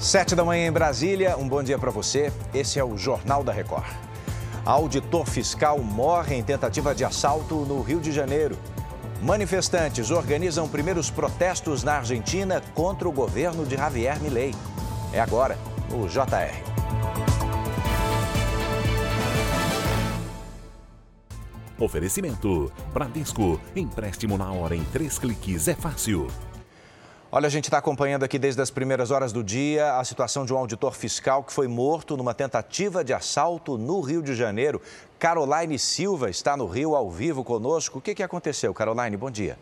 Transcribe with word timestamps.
Sete 0.00 0.36
da 0.36 0.44
manhã 0.44 0.68
em 0.68 0.72
Brasília, 0.72 1.36
um 1.36 1.48
bom 1.48 1.60
dia 1.60 1.76
para 1.76 1.90
você. 1.90 2.32
Esse 2.54 2.78
é 2.78 2.84
o 2.84 2.96
Jornal 2.96 3.42
da 3.42 3.52
Record. 3.52 3.84
Auditor 4.64 5.26
fiscal 5.26 5.80
morre 5.80 6.36
em 6.36 6.42
tentativa 6.42 6.94
de 6.94 7.04
assalto 7.04 7.56
no 7.66 7.82
Rio 7.82 7.98
de 7.98 8.12
Janeiro. 8.12 8.56
Manifestantes 9.20 10.12
organizam 10.12 10.68
primeiros 10.68 11.10
protestos 11.10 11.82
na 11.82 11.94
Argentina 11.94 12.62
contra 12.76 13.08
o 13.08 13.12
governo 13.12 13.66
de 13.66 13.76
Javier 13.76 14.20
Milei. 14.22 14.54
É 15.12 15.18
agora, 15.18 15.58
o 15.90 16.06
JR. 16.06 16.62
Oferecimento: 21.76 22.70
Bradesco. 22.94 23.60
Empréstimo 23.74 24.38
na 24.38 24.52
hora 24.52 24.76
em 24.76 24.84
três 24.84 25.18
cliques 25.18 25.66
é 25.66 25.74
fácil. 25.74 26.28
Olha, 27.30 27.46
a 27.46 27.50
gente 27.50 27.64
está 27.64 27.76
acompanhando 27.76 28.24
aqui 28.24 28.38
desde 28.38 28.62
as 28.62 28.70
primeiras 28.70 29.10
horas 29.10 29.34
do 29.34 29.44
dia 29.44 29.98
a 29.98 30.04
situação 30.04 30.46
de 30.46 30.54
um 30.54 30.56
auditor 30.56 30.94
fiscal 30.94 31.44
que 31.44 31.52
foi 31.52 31.68
morto 31.68 32.16
numa 32.16 32.32
tentativa 32.32 33.04
de 33.04 33.12
assalto 33.12 33.76
no 33.76 34.00
Rio 34.00 34.22
de 34.22 34.34
Janeiro. 34.34 34.80
Caroline 35.18 35.78
Silva 35.78 36.30
está 36.30 36.56
no 36.56 36.66
Rio 36.66 36.96
ao 36.96 37.10
vivo 37.10 37.44
conosco. 37.44 37.98
O 37.98 38.00
que, 38.00 38.14
que 38.14 38.22
aconteceu, 38.22 38.72
Caroline? 38.72 39.14
Bom 39.14 39.30
dia. 39.30 39.58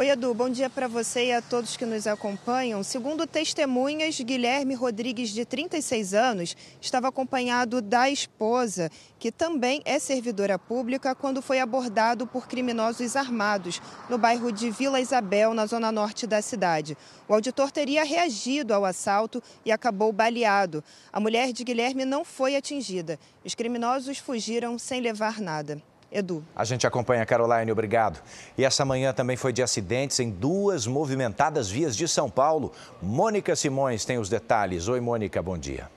Oi, 0.00 0.10
Edu, 0.10 0.32
bom 0.32 0.48
dia 0.48 0.70
para 0.70 0.86
você 0.86 1.24
e 1.24 1.32
a 1.32 1.42
todos 1.42 1.76
que 1.76 1.84
nos 1.84 2.06
acompanham. 2.06 2.84
Segundo 2.84 3.26
testemunhas, 3.26 4.20
Guilherme 4.20 4.72
Rodrigues, 4.72 5.30
de 5.30 5.44
36 5.44 6.14
anos, 6.14 6.56
estava 6.80 7.08
acompanhado 7.08 7.82
da 7.82 8.08
esposa, 8.08 8.92
que 9.18 9.32
também 9.32 9.82
é 9.84 9.98
servidora 9.98 10.56
pública, 10.56 11.16
quando 11.16 11.42
foi 11.42 11.58
abordado 11.58 12.28
por 12.28 12.46
criminosos 12.46 13.16
armados 13.16 13.82
no 14.08 14.16
bairro 14.16 14.52
de 14.52 14.70
Vila 14.70 15.00
Isabel, 15.00 15.52
na 15.52 15.66
zona 15.66 15.90
norte 15.90 16.28
da 16.28 16.40
cidade. 16.40 16.96
O 17.28 17.34
auditor 17.34 17.72
teria 17.72 18.04
reagido 18.04 18.72
ao 18.72 18.84
assalto 18.84 19.42
e 19.64 19.72
acabou 19.72 20.12
baleado. 20.12 20.84
A 21.12 21.18
mulher 21.18 21.52
de 21.52 21.64
Guilherme 21.64 22.04
não 22.04 22.24
foi 22.24 22.54
atingida. 22.54 23.18
Os 23.44 23.56
criminosos 23.56 24.18
fugiram 24.18 24.78
sem 24.78 25.00
levar 25.00 25.40
nada. 25.40 25.82
Edu. 26.10 26.42
A 26.56 26.64
gente 26.64 26.86
acompanha, 26.86 27.26
Caroline, 27.26 27.70
obrigado. 27.70 28.20
E 28.56 28.64
essa 28.64 28.84
manhã 28.84 29.12
também 29.12 29.36
foi 29.36 29.52
de 29.52 29.62
acidentes 29.62 30.18
em 30.20 30.30
duas 30.30 30.86
movimentadas 30.86 31.68
vias 31.68 31.94
de 31.94 32.08
São 32.08 32.30
Paulo. 32.30 32.72
Mônica 33.02 33.54
Simões 33.54 34.04
tem 34.06 34.18
os 34.18 34.28
detalhes. 34.28 34.88
Oi, 34.88 35.00
Mônica, 35.00 35.42
bom 35.42 35.58
dia. 35.58 35.90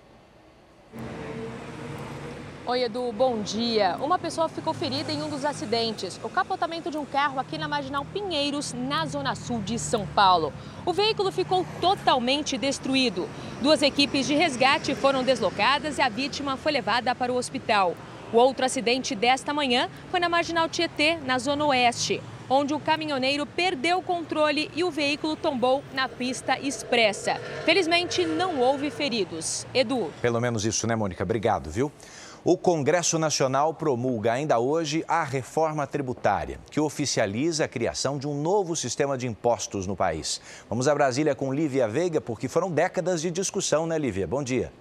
Oi, 2.64 2.84
Edu, 2.84 3.12
bom 3.12 3.42
dia. 3.42 3.98
Uma 4.02 4.20
pessoa 4.20 4.48
ficou 4.48 4.74
ferida 4.74 5.12
em 5.12 5.24
um 5.24 5.30
dos 5.30 5.44
acidentes, 5.44 6.20
o 6.24 6.30
capotamento 6.30 6.92
de 6.92 6.98
um 6.98 7.06
carro 7.06 7.40
aqui 7.40 7.58
na 7.58 7.68
Marginal 7.68 8.06
Pinheiros, 8.06 8.72
na 8.74 9.06
zona 9.06 9.34
sul 9.34 9.62
de 9.62 9.80
São 9.80 10.06
Paulo. 10.06 10.54
O 10.86 10.94
veículo 10.94 11.32
ficou 11.32 11.66
totalmente 11.80 12.58
destruído. 12.58 13.28
Duas 13.62 13.82
equipes 13.82 14.28
de 14.28 14.36
resgate 14.36 14.94
foram 14.94 15.24
deslocadas 15.24 15.98
e 15.98 16.02
a 16.02 16.10
vítima 16.10 16.56
foi 16.56 16.72
levada 16.72 17.16
para 17.16 17.34
o 17.34 17.36
hospital. 17.36 17.96
O 18.34 18.38
outro 18.38 18.66
acidente 18.66 19.14
desta 19.14 19.54
manhã 19.54 19.90
foi 20.10 20.20
na 20.20 20.30
Marginal 20.30 20.70
Tietê, 20.70 21.18
na 21.18 21.38
Zona 21.38 21.66
Oeste, 21.66 22.22
onde 22.50 22.74
o 22.74 22.80
caminhoneiro 22.80 23.46
perdeu 23.46 23.98
o 23.98 24.02
controle 24.02 24.72
e 24.74 24.86
o 24.86 24.92
veículo 24.92 25.36
tombou 25.36 25.84
na 25.94 26.08
pista 26.08 26.58
expressa. 26.58 27.36
Felizmente, 27.66 28.26
não 28.26 28.60
houve 28.60 28.90
feridos. 28.90 29.68
Edu. 29.74 30.12
Pelo 30.22 30.40
menos 30.40 30.64
isso, 30.64 30.88
né, 30.88 30.96
Mônica? 30.96 31.24
Obrigado, 31.24 31.70
viu? 31.70 31.92
O 32.44 32.58
Congresso 32.58 33.20
Nacional 33.20 33.74
promulga 33.74 34.32
ainda 34.32 34.58
hoje 34.58 35.04
a 35.08 35.24
reforma 35.26 35.86
tributária, 35.86 36.58
que 36.72 36.80
oficializa 36.80 37.66
a 37.66 37.68
criação 37.68 38.18
de 38.18 38.28
um 38.28 38.42
novo 38.42 38.76
sistema 38.78 39.18
de 39.18 39.28
impostos 39.28 39.86
no 39.86 39.96
país. 39.96 40.42
Vamos 40.70 40.88
a 40.88 40.96
Brasília 40.96 41.36
com 41.36 41.54
Lívia 41.54 41.88
Veiga, 41.88 42.22
porque 42.22 42.48
foram 42.48 42.72
décadas 42.72 43.22
de 43.22 43.30
discussão, 43.30 43.86
né, 43.86 44.00
Lívia? 44.00 44.26
Bom 44.26 44.42
dia. 44.42 44.72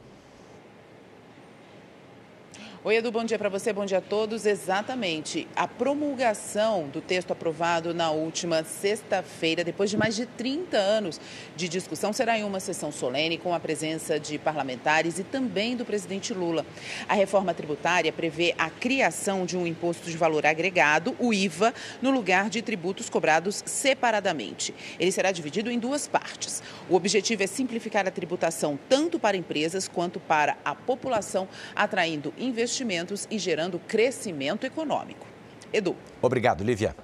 Oi, 2.83 2.97
Edu, 2.97 3.13
bom 3.13 3.25
dia 3.25 3.39
para 3.39 3.51
você, 3.51 3.75
bom 3.75 3.85
dia 3.85 3.99
a 3.99 4.01
todos. 4.01 4.47
Exatamente. 4.47 5.47
A 5.55 5.69
promulgação 5.69 6.89
do 6.89 7.03
texto 7.03 7.31
aprovado 7.31 7.93
na 7.93 8.11
última 8.11 8.65
sexta-feira, 8.65 9.63
depois 9.63 9.91
de 9.91 9.99
mais 9.99 10.17
de 10.17 10.25
30 10.25 10.79
anos 10.79 11.21
de 11.55 11.69
discussão, 11.69 12.11
será 12.11 12.39
em 12.39 12.43
uma 12.43 12.59
sessão 12.59 12.91
solene 12.91 13.37
com 13.37 13.53
a 13.53 13.61
presença 13.61 14.19
de 14.19 14.39
parlamentares 14.39 15.19
e 15.19 15.25
também 15.25 15.77
do 15.77 15.85
presidente 15.85 16.33
Lula. 16.33 16.65
A 17.07 17.13
reforma 17.13 17.53
tributária 17.53 18.11
prevê 18.15 18.55
a 18.57 18.71
criação 18.71 19.45
de 19.45 19.59
um 19.59 19.67
imposto 19.67 20.11
de 20.11 20.17
valor 20.17 20.47
agregado, 20.47 21.15
o 21.19 21.35
IVA, 21.35 21.75
no 22.01 22.11
lugar 22.11 22.49
de 22.49 22.63
tributos 22.63 23.11
cobrados 23.11 23.63
separadamente. 23.67 24.75
Ele 24.99 25.13
será 25.13 25.33
dividido 25.33 25.71
em 25.71 25.79
duas 25.79 26.09
partes. 26.09 26.63
O 26.89 26.95
objetivo 26.95 27.43
é 27.43 27.47
simplificar 27.47 28.09
a 28.09 28.11
tributação 28.11 28.79
tanto 28.89 29.19
para 29.19 29.37
empresas 29.37 29.87
quanto 29.87 30.19
para 30.19 30.57
a 30.65 30.75
população, 30.75 31.47
atraindo 31.77 32.33
investimentos 32.39 32.70
investimentos 32.71 33.27
e 33.31 33.39
gerando 33.39 33.81
crescimento 33.81 34.65
econômico. 34.65 35.27
Edu. 35.73 35.97
Obrigado, 36.23 36.63
Lívia. 36.63 36.95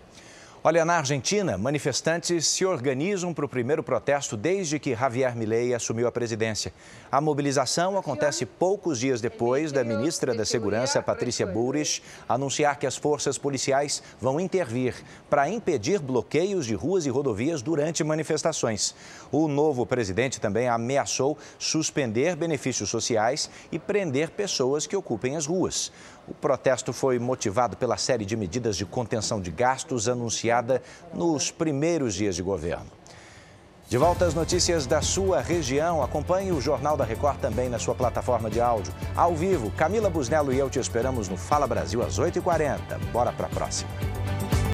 Olha, 0.68 0.84
na 0.84 0.96
Argentina, 0.96 1.56
manifestantes 1.56 2.44
se 2.48 2.66
organizam 2.66 3.32
para 3.32 3.44
o 3.44 3.48
primeiro 3.48 3.84
protesto 3.84 4.36
desde 4.36 4.80
que 4.80 4.96
Javier 4.96 5.36
Milei 5.36 5.72
assumiu 5.72 6.08
a 6.08 6.10
presidência. 6.10 6.72
A 7.08 7.20
mobilização 7.20 7.96
acontece 7.96 8.44
poucos 8.44 8.98
dias 8.98 9.20
depois 9.20 9.70
da 9.70 9.84
ministra 9.84 10.34
da 10.34 10.44
Segurança, 10.44 11.00
Patrícia 11.00 11.46
Bullrich, 11.46 12.02
anunciar 12.28 12.80
que 12.80 12.86
as 12.86 12.96
forças 12.96 13.38
policiais 13.38 14.02
vão 14.20 14.40
intervir 14.40 14.96
para 15.30 15.48
impedir 15.48 16.00
bloqueios 16.00 16.66
de 16.66 16.74
ruas 16.74 17.06
e 17.06 17.10
rodovias 17.10 17.62
durante 17.62 18.02
manifestações. 18.02 18.92
O 19.30 19.46
novo 19.46 19.86
presidente 19.86 20.40
também 20.40 20.68
ameaçou 20.68 21.38
suspender 21.60 22.34
benefícios 22.34 22.90
sociais 22.90 23.48
e 23.70 23.78
prender 23.78 24.30
pessoas 24.30 24.84
que 24.84 24.96
ocupem 24.96 25.36
as 25.36 25.46
ruas. 25.46 25.92
O 26.28 26.34
protesto 26.34 26.92
foi 26.92 27.20
motivado 27.20 27.76
pela 27.76 27.96
série 27.96 28.24
de 28.24 28.36
medidas 28.36 28.76
de 28.76 28.84
contenção 28.84 29.40
de 29.40 29.52
gastos 29.52 30.08
anunciada 30.56 30.82
nos 31.12 31.50
primeiros 31.50 32.14
dias 32.14 32.34
de 32.34 32.42
governo. 32.42 32.86
De 33.88 33.96
volta 33.96 34.24
às 34.24 34.34
notícias 34.34 34.84
da 34.84 35.00
sua 35.00 35.40
região, 35.40 36.02
acompanhe 36.02 36.50
o 36.50 36.60
Jornal 36.60 36.96
da 36.96 37.04
Record 37.04 37.38
também 37.38 37.68
na 37.68 37.78
sua 37.78 37.94
plataforma 37.94 38.50
de 38.50 38.60
áudio. 38.60 38.92
Ao 39.14 39.34
vivo, 39.34 39.70
Camila 39.70 40.10
Busnello 40.10 40.52
e 40.52 40.58
eu 40.58 40.68
te 40.68 40.80
esperamos 40.80 41.28
no 41.28 41.36
Fala 41.36 41.68
Brasil 41.68 42.02
às 42.02 42.18
8h40. 42.18 42.78
Bora 43.12 43.30
para 43.30 43.46
a 43.46 43.50
próxima. 43.50 43.88